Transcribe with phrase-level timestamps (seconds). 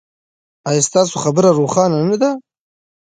[0.69, 2.31] ایا ستاسو څیره روښانه نه ده؟